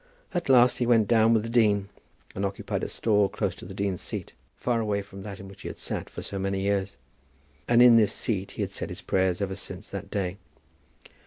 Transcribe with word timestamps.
At 0.33 0.49
last 0.49 0.79
he 0.79 0.87
went 0.87 1.07
down 1.07 1.31
with 1.31 1.43
the 1.43 1.49
dean, 1.49 1.89
and 2.33 2.43
occupied 2.43 2.81
a 2.83 2.89
stall 2.89 3.29
close 3.29 3.53
to 3.53 3.65
the 3.65 3.73
dean's 3.75 4.01
seat, 4.01 4.33
far 4.55 4.79
away 4.81 5.03
from 5.03 5.21
that 5.21 5.39
in 5.39 5.47
which 5.47 5.61
he 5.61 5.67
had 5.67 5.77
sat 5.77 6.09
for 6.09 6.23
so 6.23 6.39
many 6.39 6.61
years, 6.61 6.97
and 7.67 7.83
in 7.83 7.97
this 7.97 8.11
seat 8.11 8.53
he 8.53 8.63
had 8.63 8.71
said 8.71 8.89
his 8.89 9.01
prayers 9.03 9.43
ever 9.43 9.53
since 9.53 9.89
that 9.91 10.09
day. 10.09 10.37